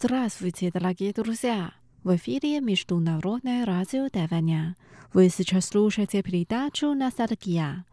[0.00, 1.72] Здравствуйте, дорогие друзья!
[2.04, 4.76] В эфире Международное радио Тайваня.
[5.12, 7.84] Вы сейчас слушаете передачу «Ностальгия».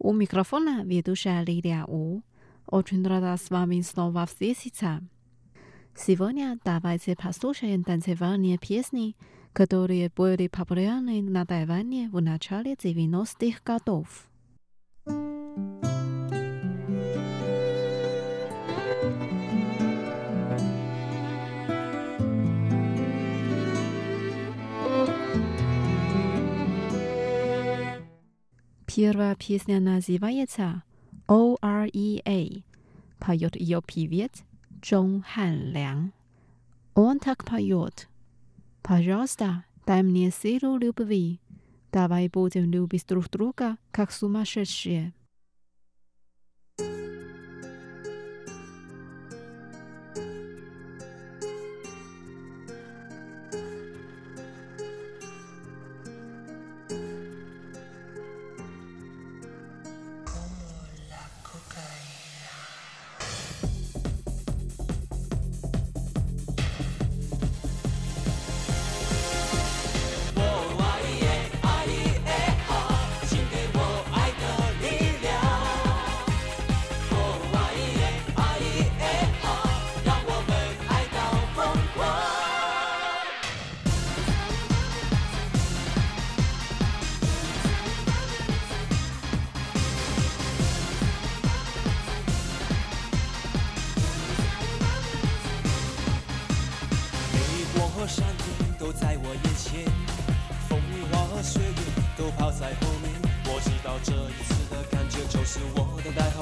[0.00, 2.22] У микрофона ведущая Лилия У.
[2.66, 5.00] Очень рада с вами снова встретиться.
[5.94, 9.14] Сегодня давайте послушаем танцевальные песни,
[9.52, 14.28] которые были популярны на Тайване в начале 90-х годов.
[28.96, 30.84] Первая песня называется
[31.26, 32.62] «O.R.E.A.»,
[33.18, 34.44] поет ее певец
[34.82, 36.12] Чжон Хан Лян.
[36.94, 38.08] Он так поет.
[38.82, 41.40] «Пожалуйста, дай мне силу любви.
[41.90, 45.12] Давай будем любить друг друга, как сумасшедшие».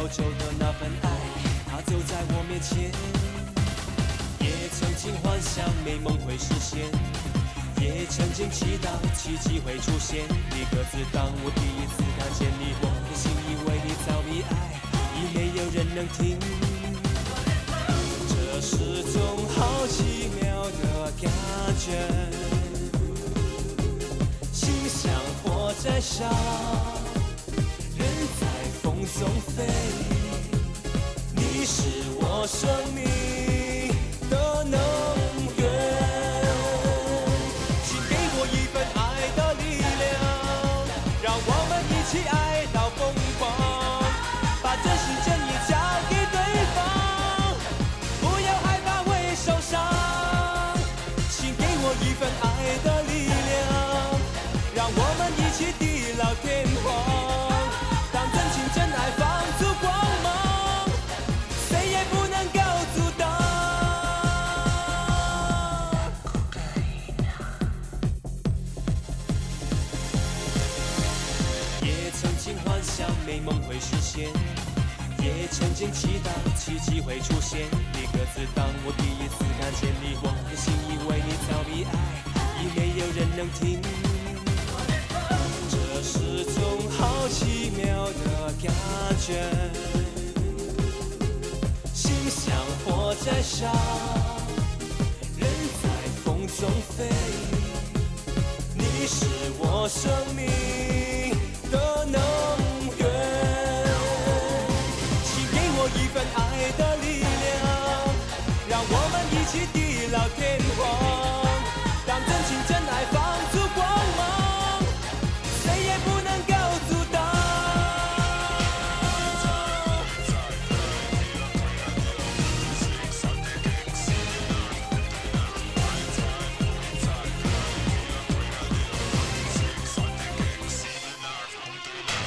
[0.02, 1.08] 要求的那份爱，
[1.70, 2.90] 它就在我面前。
[4.40, 6.90] 也曾经幻想美梦会实现，
[7.80, 10.26] 也曾经祈祷奇迹会出现。
[10.50, 14.74] 你可知，当我第一次看见你，我的心以为你早已爱，
[15.14, 16.36] 已没有人能听。
[18.26, 21.30] 这是种好奇妙的感
[21.78, 21.86] 觉，
[24.52, 25.12] 心像
[25.44, 26.91] 火在烧。
[29.26, 29.66] 飞，
[31.34, 31.82] 你是
[32.20, 33.11] 我生命。
[74.12, 74.28] 间，
[75.24, 77.60] 也曾经祈祷奇迹会出现。
[77.94, 81.90] 一个字，当我第一次看见你，我的心因为你着迷，爱
[82.60, 83.80] 已没有人能听。
[85.70, 88.70] 这是种好奇妙的感
[89.18, 89.48] 觉，
[91.94, 93.72] 心像火在烧，
[95.38, 95.48] 人
[95.82, 95.88] 在
[96.22, 97.08] 风中飞，
[98.74, 99.24] 你是
[99.58, 101.01] 我生命。
[109.12, 110.80] 我们一起地老天荒
[112.06, 113.20] 让真情真爱放
[113.52, 113.86] 出光
[114.16, 114.80] 芒
[115.62, 116.54] 谁也不能够
[116.88, 117.20] 阻挡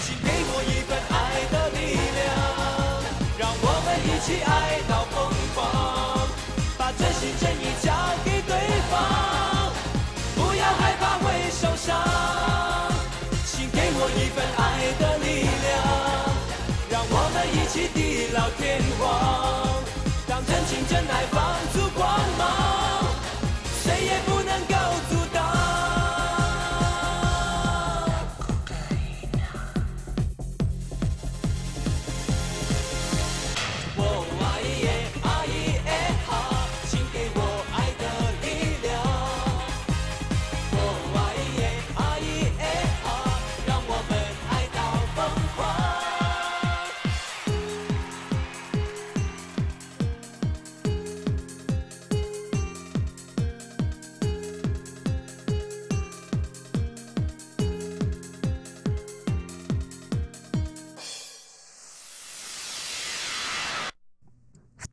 [0.02, 1.14] 请给我一份爱
[1.52, 1.78] 的力
[2.16, 2.24] 量
[3.40, 5.05] 让我们一起爱到
[11.86, 11.96] 上
[13.46, 15.70] 请给我一份爱的力量
[16.90, 19.04] 让我们一起地老天荒
[20.28, 21.26] 让真情真爱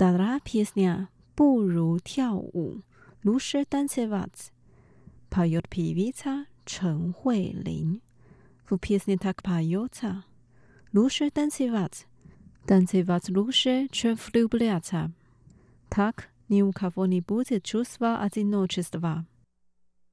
[0.03, 1.07] Stara pieśnia
[1.37, 2.83] 不如跳舞
[3.21, 4.51] 如是 tancewać.
[5.31, 8.01] Поет певица Chen Huilin.
[8.67, 10.25] W pieśni tak поется.
[10.93, 11.93] Lusze tancewać.
[12.67, 15.11] Tancewać lusze, czym влюбляться.
[15.89, 19.25] Tak ni u kogo nie będzie чувства одиночества.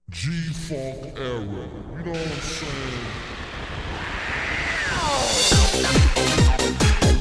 [0.09, 2.11] G-Funk era,
[7.13, 7.18] you?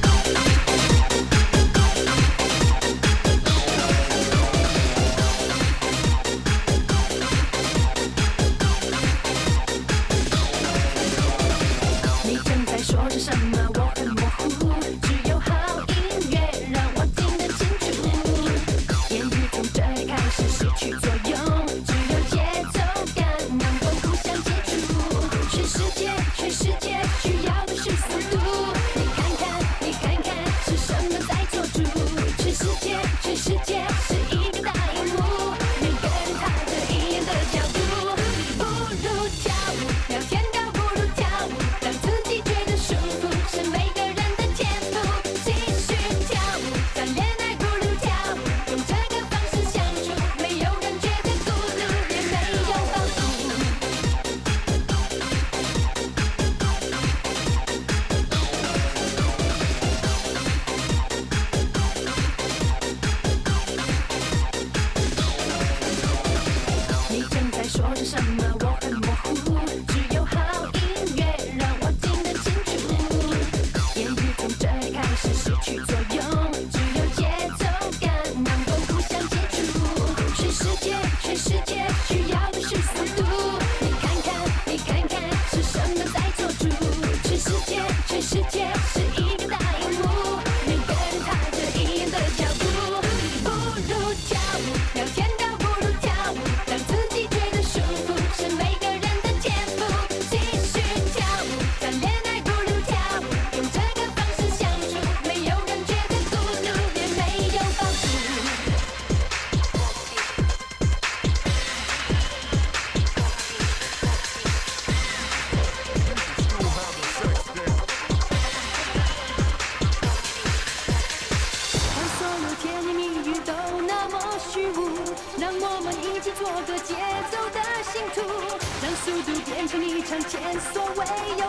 [131.09, 131.48] 没有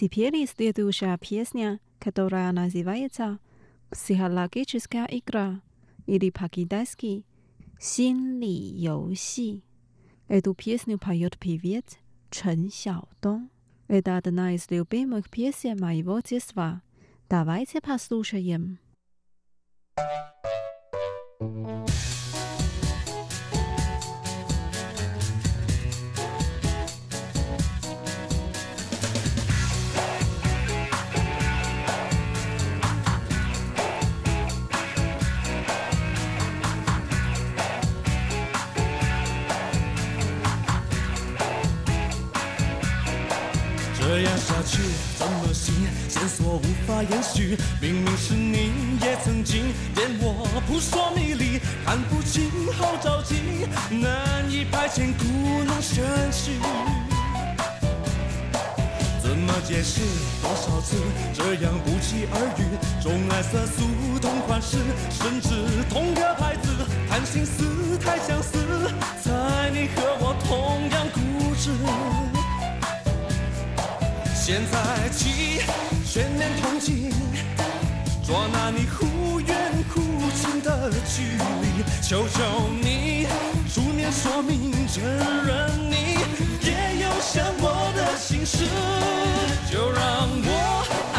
[0.00, 3.38] Теперь следующая песня, которая называется
[3.90, 5.60] «Психологическая игра»
[6.06, 7.26] или по-китайски
[7.78, 9.62] «Синли Йоуси».
[10.26, 11.98] Эту песню поет певец
[12.30, 13.50] Чен Xiaodong.
[13.88, 16.80] Это одна из любимых песен моего детства.
[17.28, 18.78] Давайте послушаем.
[21.40, 22.09] Thank you.
[46.90, 53.36] 无法延续明明是你也曾经点我扑朔迷离看不清好着急
[53.90, 56.58] 难以排遣故弄玄虚。
[59.22, 60.00] 怎么解释
[60.42, 60.96] 多少次
[61.32, 64.78] 这样不期而遇种爱色素同款式
[65.10, 66.70] 甚至同个牌子
[67.08, 68.58] 谈心思太相似
[69.22, 71.70] 在你和我同样固执。
[74.34, 75.60] 现在起
[76.12, 77.08] 全面同情，
[78.26, 79.56] 捉拿你忽远
[79.94, 80.00] 忽
[80.34, 81.84] 近的距离。
[82.02, 82.42] 求求
[82.82, 83.28] 你，
[83.72, 86.18] 出面说明，承认你
[86.66, 88.64] 也有想我的心事，
[89.72, 91.09] 就让我。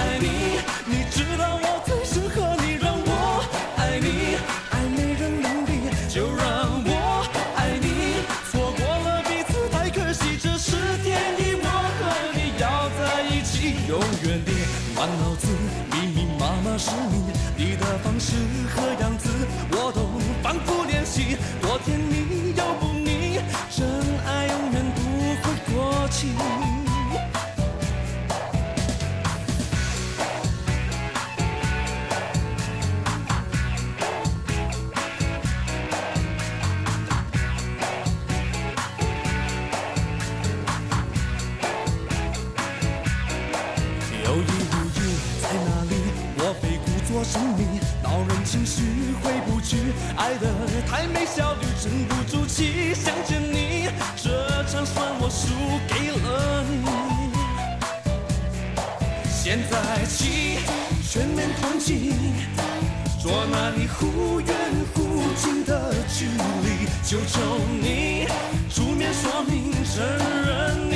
[63.21, 64.49] 捉拿你忽远
[64.95, 67.39] 忽近的距离，求求
[67.79, 68.25] 你
[68.73, 70.95] 出面说明，承认你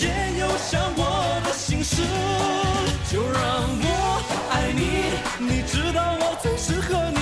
[0.00, 2.00] 也有想我的心事，
[3.12, 3.42] 就让
[3.82, 4.80] 我爱你，
[5.38, 7.19] 你知道我最适合你，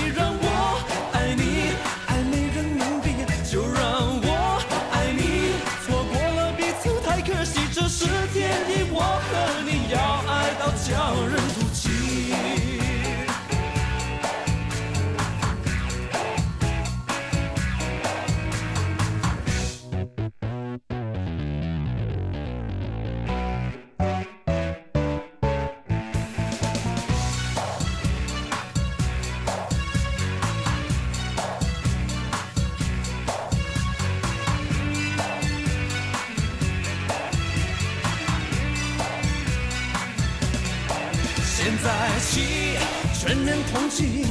[43.69, 44.25] 全面统计，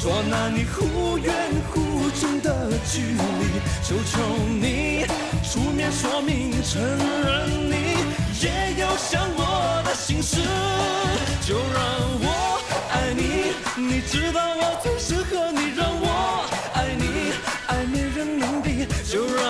[0.00, 1.34] 捉拿你忽远
[1.70, 3.16] 忽近的距离，
[3.82, 4.20] 求求
[4.60, 5.06] 你
[5.42, 7.74] 出面说明，承认你
[8.40, 10.36] 也有想我的心事，
[11.46, 11.82] 就让
[12.20, 17.32] 我爱你，你知道我最适合你，让我爱你，
[17.66, 19.45] 爱没人能比，就让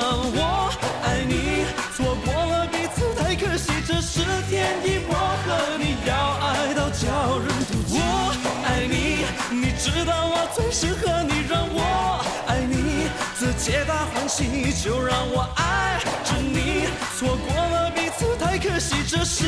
[14.84, 16.86] 就让我爱着你。
[17.16, 19.46] 错过了彼此太可惜，这是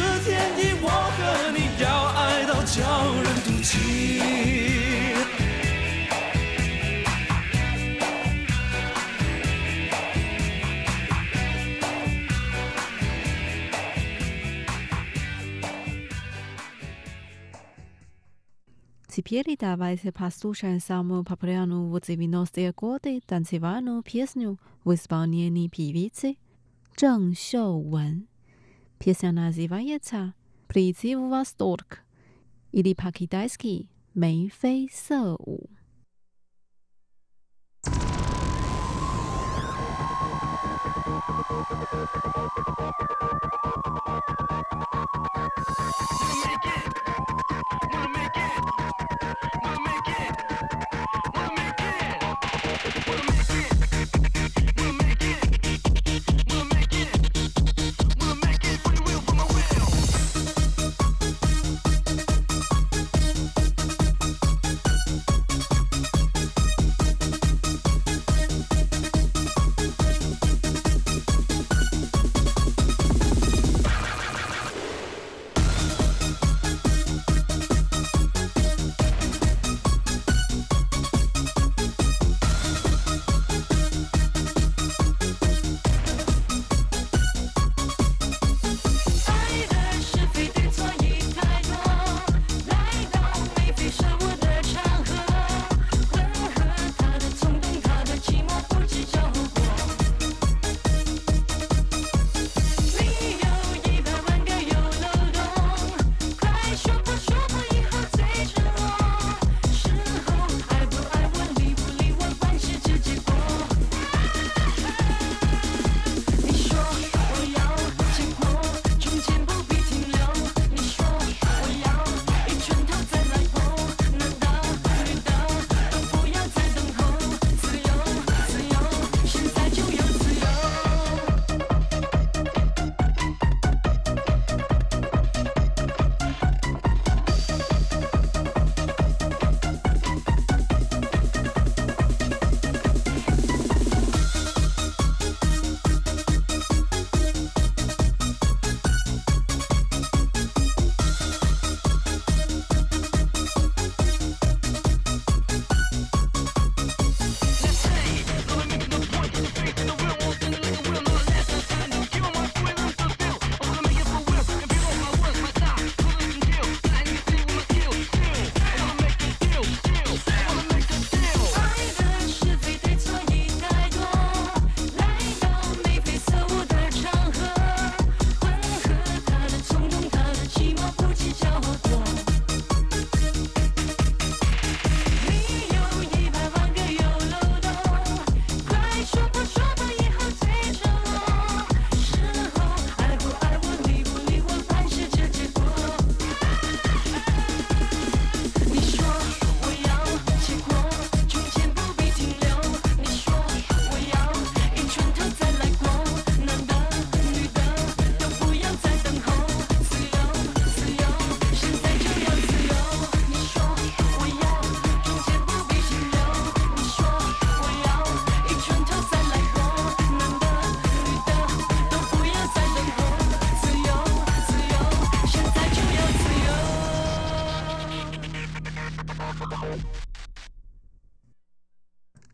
[19.18, 24.56] Cipieli dawaj se pastuszę samu paprianu w cywilności akordy, tancywano piesniu
[24.86, 26.34] w spełnieni piwicy
[26.96, 28.26] Zheng Xiuwen.
[28.98, 30.32] Piesnia nazywa się ca
[30.68, 32.04] Przyciwwa stork.
[32.72, 34.50] I li pakitajski er Mei
[35.46, 35.68] U.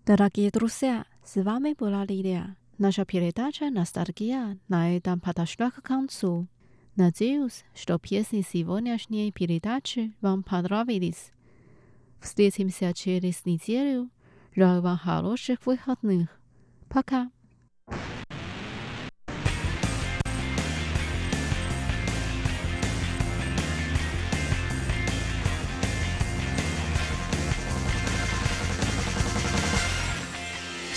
[0.07, 2.57] Дорогие друзья, с вами была Лилия.
[2.79, 6.47] Наша передача «Ностальгия» на этом подошла к концу.
[6.97, 11.33] Надеюсь, что песни сегодняшней передачи вам понравились.
[12.21, 14.11] Встретимся через неделю.
[14.55, 16.29] Желаю вам хороших выходных.
[16.89, 17.31] Пока!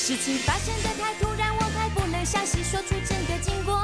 [0.08, 3.84] 事情发生的太突然，我还不能详细说出整个经过。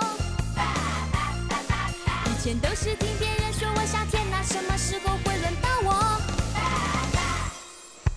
[2.28, 6.22] 以前都是听别人说我夏天，那什么时候会轮到我？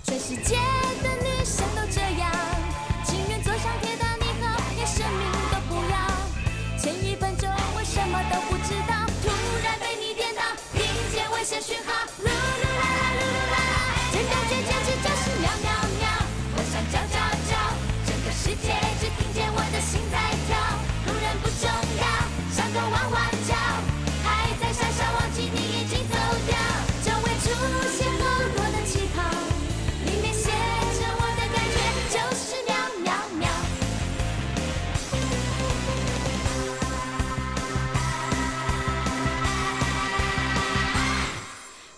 [0.05, 0.57] 全世界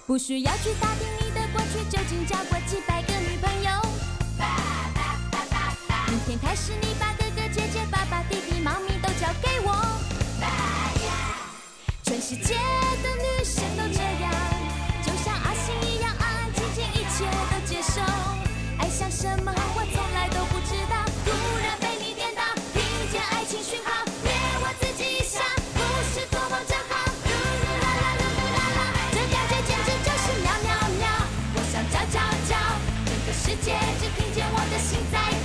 [0.09, 3.71] 不需要去打听你的过去，究竟交过几百个女朋友。
[6.09, 9.77] 明天开始，你把哥哥姐姐、爸爸、弟弟、妈咪都交给我。
[12.05, 14.33] 全世界的女生都这样，
[34.41, 35.38] 我的心在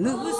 [0.00, 0.39] Lose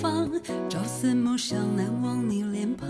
[0.00, 0.30] 方，
[0.68, 2.86] 朝思暮想，难忘你脸庞。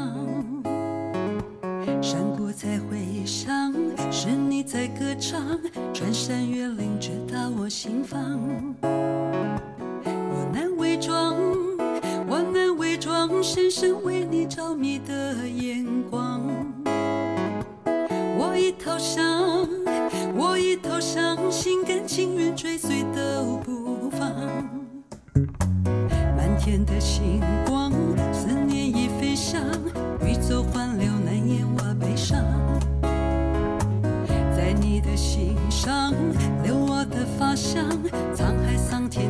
[2.03, 3.73] 山谷在回响，
[4.11, 5.59] 是你在歌唱，
[5.93, 8.41] 穿山越岭，直达我心房。
[8.83, 11.37] 我难伪装，
[12.29, 14.96] 我难伪装，深深为你着迷
[26.85, 27.91] 的星光，
[28.33, 29.61] 思念已飞翔，
[30.21, 32.45] 宇宙环流难掩我悲伤。
[34.57, 36.13] 在你的心上，
[36.63, 37.85] 留我的发香，
[38.35, 39.26] 沧海桑田